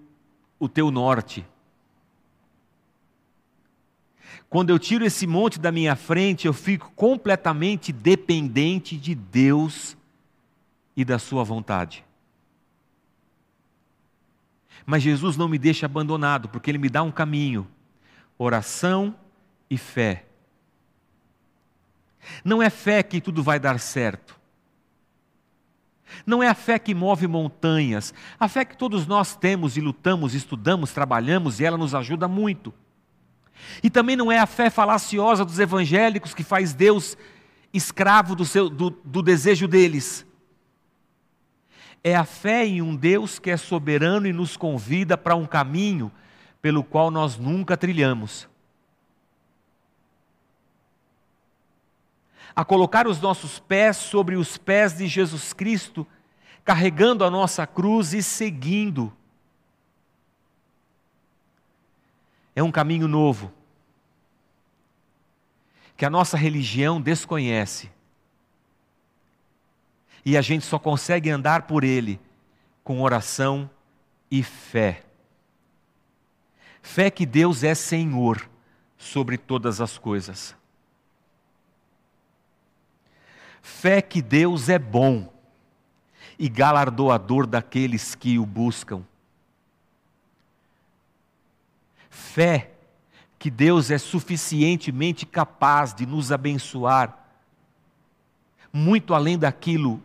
[0.58, 1.44] o teu norte.
[4.48, 9.96] Quando eu tiro esse monte da minha frente, eu fico completamente dependente de Deus
[10.96, 12.04] e da Sua vontade.
[14.84, 17.66] Mas Jesus não me deixa abandonado, porque Ele me dá um caminho:
[18.38, 19.14] oração
[19.70, 20.26] e fé.
[22.44, 24.40] Não é fé que tudo vai dar certo.
[26.26, 28.12] Não é a fé que move montanhas.
[28.38, 32.72] A fé que todos nós temos e lutamos, estudamos, trabalhamos e ela nos ajuda muito.
[33.82, 37.16] E também não é a fé falaciosa dos evangélicos que faz Deus
[37.72, 40.26] escravo do, seu, do, do desejo deles.
[42.04, 46.10] É a fé em um Deus que é soberano e nos convida para um caminho
[46.60, 48.48] pelo qual nós nunca trilhamos.
[52.54, 56.06] A colocar os nossos pés sobre os pés de Jesus Cristo,
[56.64, 59.12] carregando a nossa cruz e seguindo
[62.54, 63.52] é um caminho novo,
[65.96, 67.90] que a nossa religião desconhece.
[70.24, 72.20] E a gente só consegue andar por ele
[72.84, 73.68] com oração
[74.30, 75.02] e fé.
[76.80, 78.48] Fé que Deus é Senhor
[78.96, 80.54] sobre todas as coisas.
[83.62, 85.32] Fé que Deus é bom
[86.38, 89.02] e galardoador daqueles que o buscam
[92.32, 92.70] fé
[93.38, 97.18] que Deus é suficientemente capaz de nos abençoar,
[98.72, 100.00] muito além daquilo,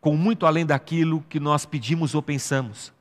[0.00, 2.92] com muito além daquilo que nós pedimos ou pensamos.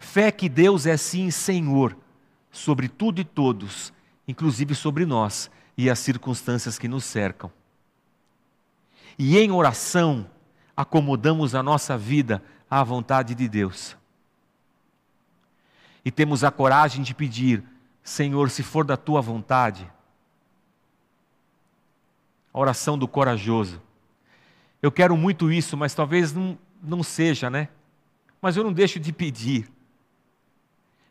[0.00, 1.96] Fé que Deus é sim Senhor
[2.50, 3.92] sobre tudo e todos,
[4.26, 7.50] inclusive sobre nós e as circunstâncias que nos cercam.
[9.18, 10.28] E em oração,
[10.76, 13.96] acomodamos a nossa vida à vontade de Deus
[16.04, 17.64] e temos a coragem de pedir:
[18.02, 19.90] Senhor, se for da tua vontade.
[22.52, 23.82] A oração do corajoso.
[24.82, 27.68] Eu quero muito isso, mas talvez não, não seja, né?
[28.40, 29.68] Mas eu não deixo de pedir.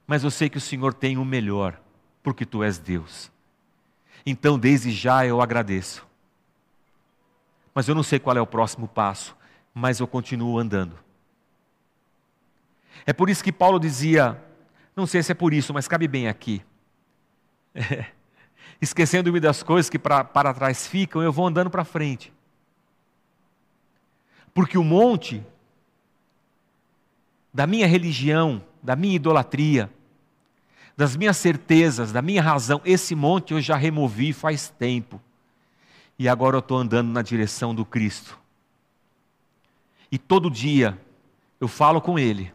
[0.05, 1.81] Mas eu sei que o Senhor tem o melhor,
[2.21, 3.31] porque tu és Deus.
[4.25, 6.05] Então, desde já eu agradeço.
[7.73, 9.35] Mas eu não sei qual é o próximo passo,
[9.73, 10.97] mas eu continuo andando.
[13.05, 14.39] É por isso que Paulo dizia
[14.95, 16.61] não sei se é por isso, mas cabe bem aqui.
[17.73, 18.05] É.
[18.81, 22.33] Esquecendo-me das coisas que pra, para trás ficam, eu vou andando para frente.
[24.53, 25.43] Porque o monte
[27.53, 29.89] da minha religião, da minha idolatria,
[30.95, 35.19] das minhas certezas, da minha razão, esse monte eu já removi faz tempo.
[36.17, 38.37] E agora eu estou andando na direção do Cristo.
[40.11, 40.97] E todo dia
[41.59, 42.53] eu falo com Ele.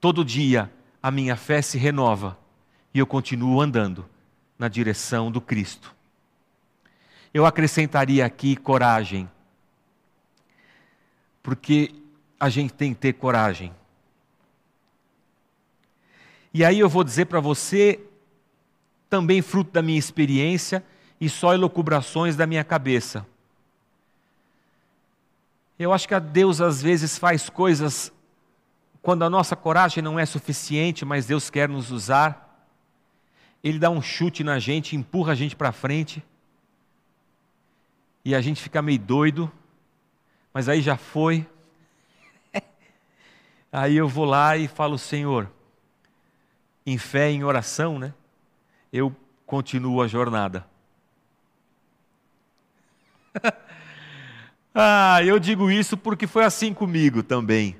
[0.00, 0.70] Todo dia
[1.02, 2.36] a minha fé se renova
[2.92, 4.04] e eu continuo andando
[4.58, 5.94] na direção do Cristo.
[7.32, 9.28] Eu acrescentaria aqui coragem,
[11.42, 11.94] porque
[12.38, 13.74] a gente tem que ter coragem.
[16.54, 18.00] E aí eu vou dizer para você,
[19.10, 20.84] também fruto da minha experiência
[21.20, 23.26] e só elucubrações da minha cabeça.
[25.76, 28.12] Eu acho que a Deus às vezes faz coisas
[29.02, 32.64] quando a nossa coragem não é suficiente, mas Deus quer nos usar,
[33.62, 36.24] Ele dá um chute na gente, empurra a gente para frente,
[38.24, 39.50] e a gente fica meio doido,
[40.52, 41.46] mas aí já foi.
[43.70, 45.50] aí eu vou lá e falo, Senhor,
[46.86, 48.12] em fé, em oração, né?
[48.92, 49.14] Eu
[49.46, 50.66] continuo a jornada.
[54.74, 57.76] ah, eu digo isso porque foi assim comigo também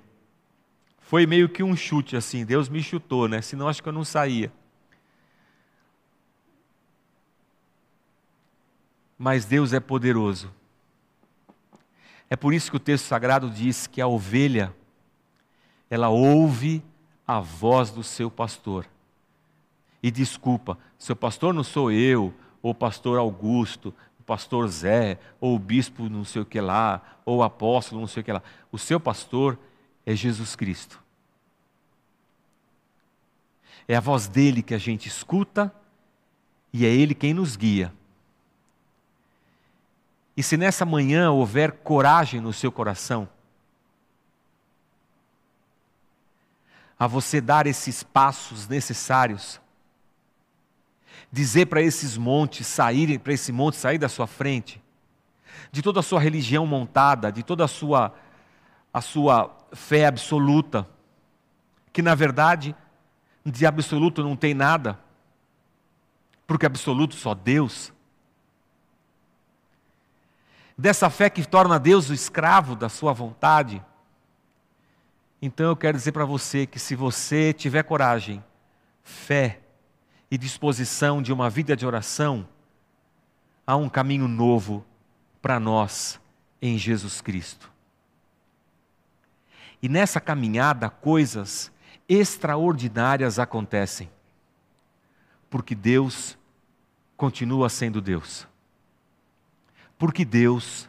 [1.14, 3.40] foi meio que um chute assim, Deus me chutou, né?
[3.40, 4.52] Senão acho que eu não saía.
[9.16, 10.52] Mas Deus é poderoso.
[12.28, 14.74] É por isso que o texto sagrado diz que a ovelha
[15.88, 16.82] ela ouve
[17.24, 18.84] a voz do seu pastor.
[20.04, 23.88] E desculpa, seu pastor não sou eu, ou o pastor Augusto,
[24.20, 28.06] o pastor Zé, ou o bispo não sei o que lá, ou o apóstolo não
[28.06, 28.42] sei o que lá.
[28.70, 29.58] O seu pastor
[30.04, 31.02] é Jesus Cristo.
[33.88, 35.74] É a voz dele que a gente escuta
[36.70, 37.90] e é ele quem nos guia.
[40.36, 43.26] E se nessa manhã houver coragem no seu coração,
[46.98, 49.63] a você dar esses passos necessários.
[51.34, 54.80] Dizer para esses montes saírem, para esse monte sair da sua frente,
[55.72, 58.14] de toda a sua religião montada, de toda a sua
[58.92, 60.88] a sua fé absoluta,
[61.92, 62.72] que na verdade
[63.44, 64.96] de absoluto não tem nada,
[66.46, 67.92] porque absoluto só Deus.
[70.78, 73.84] Dessa fé que torna Deus o escravo da sua vontade.
[75.42, 78.40] Então eu quero dizer para você que se você tiver coragem,
[79.02, 79.63] fé
[80.34, 82.44] e disposição de uma vida de oração,
[83.64, 84.84] há um caminho novo
[85.40, 86.20] para nós
[86.60, 87.70] em Jesus Cristo.
[89.80, 91.70] E nessa caminhada, coisas
[92.08, 94.10] extraordinárias acontecem.
[95.48, 96.36] Porque Deus
[97.16, 98.44] continua sendo Deus.
[99.96, 100.88] Porque Deus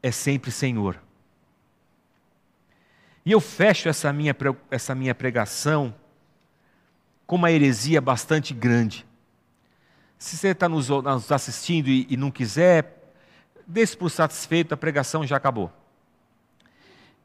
[0.00, 1.02] é sempre Senhor.
[3.24, 4.36] E eu fecho essa minha,
[4.70, 5.92] essa minha pregação
[7.26, 9.06] com uma heresia bastante grande.
[10.18, 13.12] Se você está nos, nos assistindo e, e não quiser,
[13.66, 15.72] desse por satisfeito, a pregação já acabou.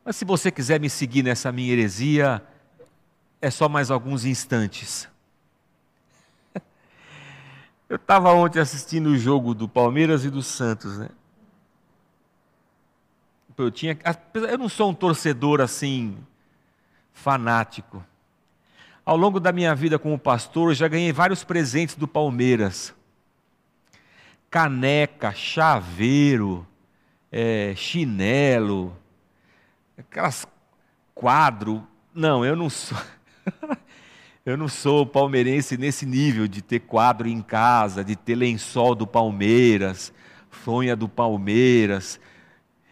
[0.03, 2.43] Mas se você quiser me seguir nessa minha heresia,
[3.39, 5.07] é só mais alguns instantes.
[7.87, 11.09] Eu estava ontem assistindo o jogo do Palmeiras e do Santos, né?
[13.57, 13.95] Eu tinha,
[14.33, 16.17] eu não sou um torcedor assim
[17.13, 18.03] fanático.
[19.03, 22.93] Ao longo da minha vida como pastor, já ganhei vários presentes do Palmeiras.
[24.49, 26.67] Caneca, chaveiro,
[27.31, 28.95] é, chinelo,
[29.97, 30.45] aquelas
[31.15, 31.85] quadro.
[32.13, 32.97] Não, eu não sou.
[34.45, 39.07] eu não sou palmeirense nesse nível de ter quadro em casa, de ter lençol do
[39.07, 40.13] Palmeiras,
[40.49, 42.19] fronha do Palmeiras.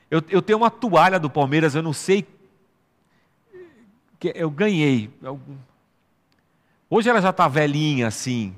[0.10, 2.26] Eu, eu tenho uma toalha do Palmeiras, eu não sei.
[4.20, 5.12] que Eu ganhei.
[6.90, 8.56] Hoje ela já está velhinha assim.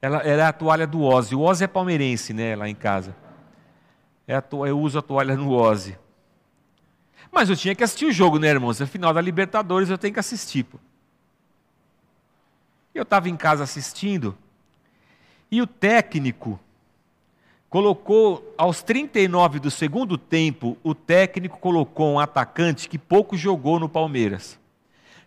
[0.00, 1.34] Ela, ela, é a toalha do Ozzy.
[1.34, 3.16] O Ozzy é palmeirense, né, lá em casa.
[4.26, 4.66] É to...
[4.66, 5.98] Eu uso a toalha no Ozzy.
[7.32, 8.80] Mas eu tinha que assistir o jogo, né, irmãos?
[8.80, 10.64] É final da Libertadores, eu tenho que assistir.
[10.64, 10.78] Pô.
[12.94, 14.38] Eu estava em casa assistindo,
[15.50, 16.60] e o técnico
[17.68, 23.88] colocou, aos 39 do segundo tempo, o técnico colocou um atacante que pouco jogou no
[23.88, 24.58] Palmeiras,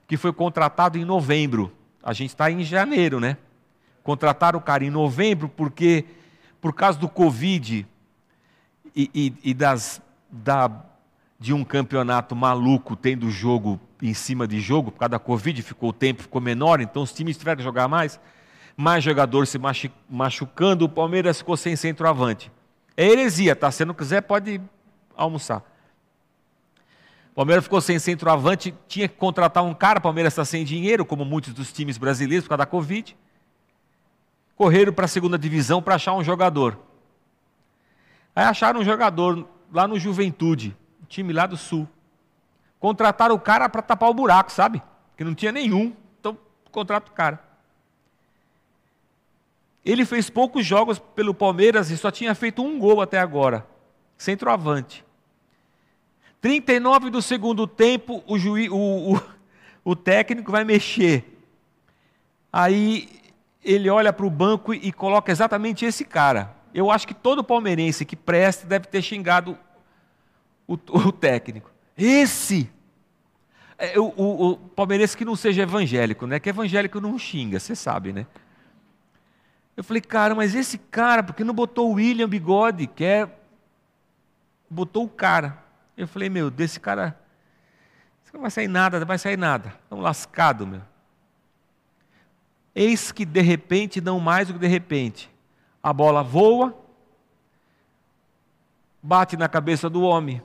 [0.08, 1.72] que foi contratado em novembro.
[2.08, 3.36] A gente está em janeiro, né?
[4.02, 6.06] Contrataram o cara em novembro porque,
[6.62, 7.86] por causa do Covid
[8.96, 10.02] e, e, e das,
[10.32, 10.72] da
[11.38, 15.90] de um campeonato maluco tendo jogo em cima de jogo, por causa da Covid, ficou
[15.90, 18.18] o tempo ficou menor, então os times tiveram que jogar mais,
[18.78, 19.60] mais jogador se
[20.10, 22.50] machucando, o Palmeiras ficou sem centroavante.
[22.96, 23.70] É heresia, tá?
[23.70, 24.62] Se não quiser, pode
[25.14, 25.62] almoçar.
[27.38, 31.24] Palmeiras ficou sem centroavante, tinha que contratar um cara, o Palmeiras está sem dinheiro, como
[31.24, 33.16] muitos dos times brasileiros, por causa da Covid.
[34.56, 36.80] Correram para a segunda divisão para achar um jogador.
[38.36, 40.76] Aí acharam um jogador lá no Juventude
[41.08, 41.88] time lá do sul.
[42.80, 44.82] Contrataram o cara para tapar o buraco, sabe?
[45.16, 45.96] Que não tinha nenhum.
[46.20, 46.36] Então,
[46.72, 47.40] contrata o cara.
[49.86, 53.64] Ele fez poucos jogos pelo Palmeiras e só tinha feito um gol até agora.
[54.18, 55.06] Centroavante.
[56.42, 59.22] 39 do segundo tempo, o, juiz, o, o,
[59.84, 61.38] o técnico vai mexer.
[62.52, 63.10] Aí
[63.64, 66.56] ele olha para o banco e coloca exatamente esse cara.
[66.74, 69.58] Eu acho que todo palmeirense que presta deve ter xingado
[70.68, 71.72] o, o técnico.
[71.98, 72.70] Esse!
[73.78, 76.40] É, o, o, o, palmeirense que não seja evangélico, né?
[76.40, 78.26] Que evangélico não xinga, você sabe, né?
[79.76, 82.88] Eu falei, cara, mas esse cara, por que não botou o William Bigode?
[82.88, 83.30] Que é...
[84.70, 85.64] Botou o cara.
[85.98, 87.20] Eu falei, meu, desse cara.
[88.32, 89.74] Não vai sair nada, não vai sair nada.
[89.84, 90.84] Estão lascado, meu.
[92.76, 95.28] Eis que de repente, não mais do que de repente,
[95.82, 96.78] a bola voa,
[99.02, 100.44] bate na cabeça do homem,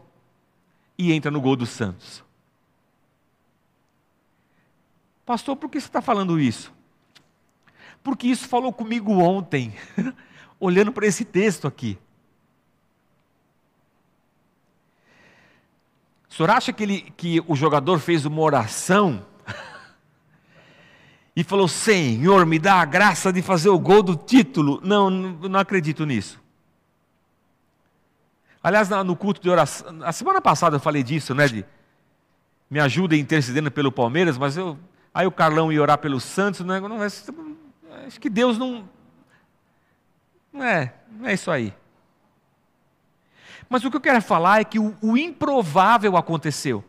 [0.97, 2.25] e entra no gol do Santos.
[5.27, 6.73] Pastor, por que você está falando isso?
[8.03, 9.75] Porque isso falou comigo ontem,
[10.59, 11.99] olhando para esse texto aqui.
[16.33, 19.23] O senhor acha que, ele, que o jogador fez uma oração
[21.37, 24.81] e falou: Senhor, me dá a graça de fazer o gol do título?
[24.83, 26.41] Não, não, acredito nisso.
[28.63, 31.47] Aliás, no culto de oração, a semana passada eu falei disso, né?
[31.47, 31.67] De
[32.71, 34.79] me ajuda intercedendo pelo Palmeiras, mas eu,
[35.13, 36.81] aí o Carlão ia orar pelo Santos, né?
[36.81, 38.89] não, acho que Deus não,
[40.51, 41.75] não é, não é isso aí.
[43.69, 46.85] Mas o que eu quero falar é que o, o improvável aconteceu.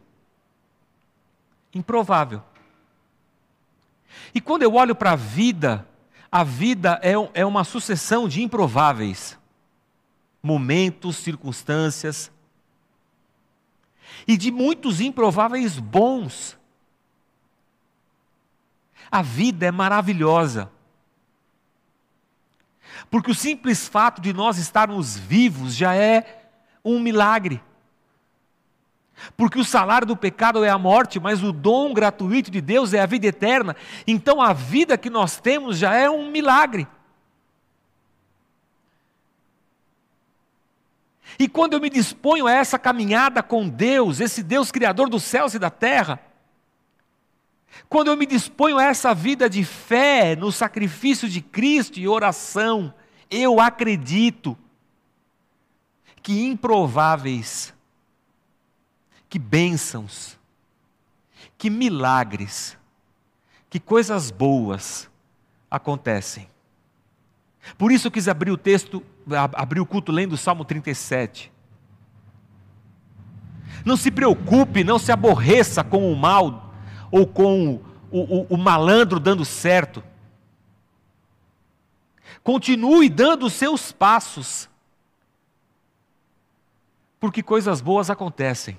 [1.73, 2.41] Improvável.
[4.33, 5.87] E quando eu olho para a vida,
[6.31, 9.37] a vida é, é uma sucessão de improváveis
[10.43, 12.29] momentos, circunstâncias,
[14.27, 16.57] e de muitos improváveis bons.
[19.09, 20.69] A vida é maravilhosa.
[23.09, 26.42] Porque o simples fato de nós estarmos vivos já é
[26.83, 27.61] um milagre.
[29.37, 32.99] Porque o salário do pecado é a morte, mas o dom gratuito de Deus é
[32.99, 33.75] a vida eterna.
[34.05, 36.87] Então a vida que nós temos já é um milagre.
[41.39, 45.53] E quando eu me disponho a essa caminhada com Deus, esse Deus criador dos céus
[45.53, 46.19] e da terra,
[47.89, 52.93] quando eu me disponho a essa vida de fé no sacrifício de Cristo e oração,
[53.31, 54.57] eu acredito
[56.23, 57.73] que improváveis,
[59.29, 60.39] que bênçãos,
[61.57, 62.77] que milagres,
[63.69, 65.09] que coisas boas
[65.69, 66.47] acontecem.
[67.77, 69.03] Por isso eu quis abrir o texto,
[69.53, 71.51] abrir o culto lendo o Salmo 37.
[73.83, 76.73] Não se preocupe, não se aborreça com o mal
[77.11, 80.01] ou com o, o, o malandro dando certo.
[82.43, 84.69] Continue dando os seus passos,
[87.23, 88.77] porque coisas boas acontecem.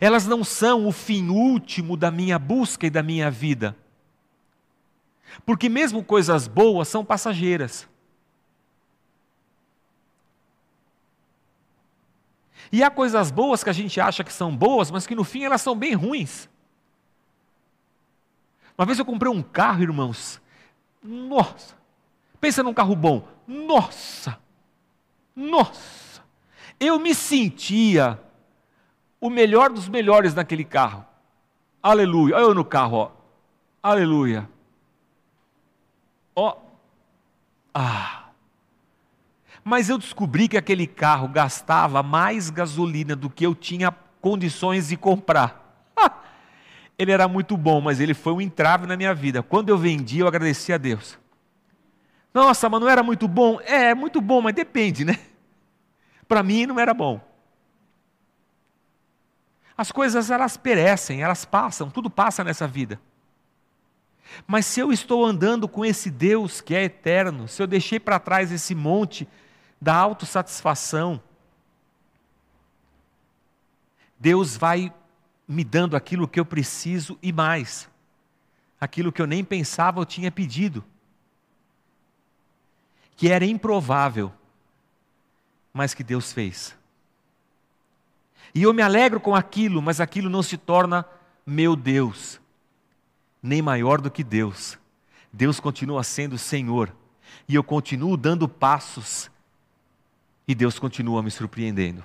[0.00, 3.76] Elas não são o fim último da minha busca e da minha vida.
[5.44, 7.88] Porque mesmo coisas boas são passageiras.
[12.70, 15.42] E há coisas boas que a gente acha que são boas, mas que no fim
[15.42, 16.48] elas são bem ruins.
[18.78, 20.40] Uma vez eu comprei um carro, irmãos.
[21.02, 21.74] Nossa!
[22.40, 23.26] Pensa num carro bom.
[23.44, 24.40] Nossa!
[25.34, 26.22] Nossa!
[26.78, 28.20] Eu me sentia
[29.20, 31.04] o melhor dos melhores naquele carro.
[31.82, 32.36] Aleluia.
[32.36, 33.10] Olha eu no carro, ó.
[33.82, 34.48] Aleluia.
[36.34, 36.56] Ó.
[37.74, 38.24] Ah.
[39.64, 44.96] Mas eu descobri que aquele carro gastava mais gasolina do que eu tinha condições de
[44.96, 45.62] comprar.
[46.98, 49.42] Ele era muito bom, mas ele foi um entrave na minha vida.
[49.42, 51.18] Quando eu vendi, eu agradeci a Deus.
[52.32, 53.60] Nossa, mas não era muito bom?
[53.60, 55.18] É, muito bom, mas depende, né?
[56.26, 57.20] Para mim não era bom.
[59.76, 63.00] As coisas elas perecem, elas passam, tudo passa nessa vida.
[64.46, 68.18] Mas se eu estou andando com esse Deus que é eterno, se eu deixei para
[68.18, 69.28] trás esse monte
[69.80, 71.20] da autossatisfação,
[74.18, 74.92] Deus vai
[75.46, 77.88] me dando aquilo que eu preciso e mais,
[78.80, 80.84] aquilo que eu nem pensava eu tinha pedido,
[83.22, 84.32] que era improvável,
[85.72, 86.76] mas que Deus fez.
[88.52, 91.06] E eu me alegro com aquilo, mas aquilo não se torna
[91.46, 92.40] meu Deus
[93.40, 94.76] nem maior do que Deus.
[95.32, 96.92] Deus continua sendo Senhor.
[97.46, 99.30] E eu continuo dando passos.
[100.48, 102.02] E Deus continua me surpreendendo.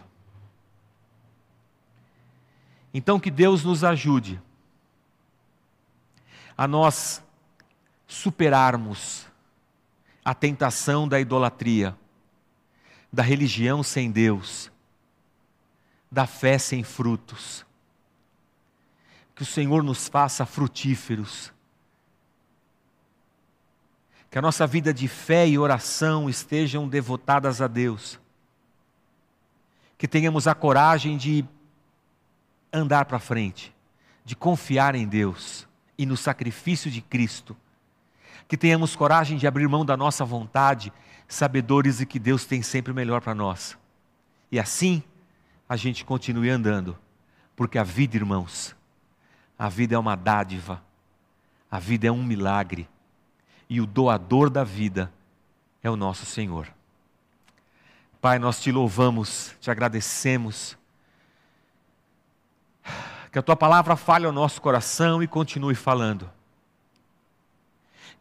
[2.93, 4.39] Então, que Deus nos ajude
[6.55, 7.24] a nós
[8.05, 9.27] superarmos
[10.28, 11.98] a tentação da idolatria,
[13.12, 14.70] da religião sem Deus,
[16.12, 17.66] da fé sem frutos
[19.38, 21.54] que o Senhor nos faça frutíferos.
[24.32, 28.20] Que a nossa vida de fé e oração estejam devotadas a Deus.
[29.96, 31.46] Que tenhamos a coragem de
[32.74, 33.72] andar para frente,
[34.26, 35.68] de confiar em Deus
[36.00, 37.56] e no sacrifício de Cristo.
[38.48, 40.91] Que tenhamos coragem de abrir mão da nossa vontade,
[41.28, 43.78] sabedores de que Deus tem sempre o melhor para nós.
[44.52, 45.04] E assim
[45.68, 46.98] a gente continue andando,
[47.56, 48.76] porque a vida, irmãos,
[49.60, 50.82] a vida é uma dádiva,
[51.70, 52.88] a vida é um milagre,
[53.70, 55.12] e o doador da vida
[55.84, 56.68] é o nosso Senhor.
[58.22, 60.78] Pai, nós te louvamos, te agradecemos.
[63.32, 66.30] Que a tua palavra fale ao nosso coração e continue falando.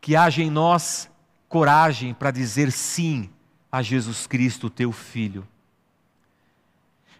[0.06, 1.10] Que haja em nós
[1.48, 3.28] coragem para dizer sim
[3.72, 5.44] a Jesus Cristo, teu Filho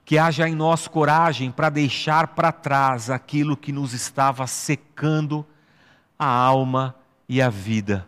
[0.07, 5.45] que haja em nós coragem para deixar para trás aquilo que nos estava secando
[6.17, 6.95] a alma
[7.29, 8.07] e a vida.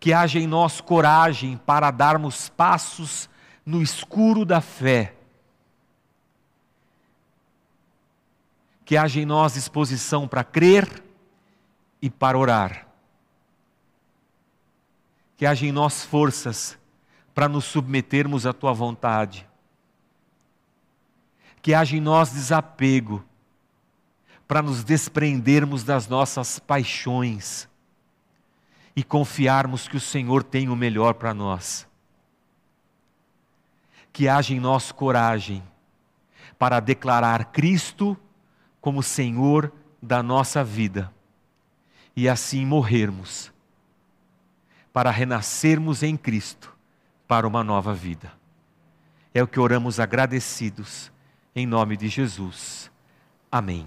[0.00, 3.28] Que haja em nós coragem para darmos passos
[3.66, 5.14] no escuro da fé.
[8.86, 11.04] Que haja em nós disposição para crer
[12.00, 12.86] e para orar.
[15.36, 16.78] Que haja em nós forças
[17.34, 19.48] para nos submetermos à tua vontade
[21.68, 23.24] que haja em nós desapego,
[24.46, 27.68] para nos desprendermos das nossas paixões
[28.96, 31.86] e confiarmos que o Senhor tem o melhor para nós.
[34.10, 35.62] Que haja em nós coragem
[36.58, 38.16] para declarar Cristo
[38.80, 39.70] como Senhor
[40.02, 41.12] da nossa vida
[42.18, 43.52] e assim morrermos,
[44.92, 46.76] para renascermos em Cristo
[47.28, 48.32] para uma nova vida.
[49.32, 51.12] É o que oramos agradecidos,
[51.54, 52.90] em nome de Jesus.
[53.52, 53.86] Amém.